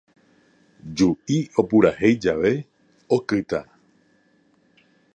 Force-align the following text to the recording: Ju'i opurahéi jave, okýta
Ju'i 1.01 1.37
opurahéi 1.63 2.17
jave, 2.25 2.53
okýta 3.19 3.63